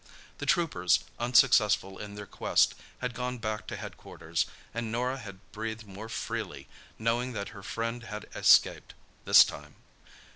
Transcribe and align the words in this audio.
The 0.39 0.47
troopers, 0.47 1.03
unsuccessful 1.19 1.99
in 1.99 2.15
their 2.15 2.25
quest, 2.25 2.73
had 3.01 3.13
gone 3.13 3.37
back 3.37 3.67
to 3.67 3.75
headquarters, 3.75 4.47
and 4.73 4.91
Norah 4.91 5.19
had 5.19 5.37
breathed 5.51 5.85
more 5.85 6.09
freely, 6.09 6.67
knowing 6.97 7.33
that 7.33 7.49
her 7.49 7.61
friend 7.61 8.01
had 8.01 8.25
escaped—this 8.33 9.43
time. 9.43 9.75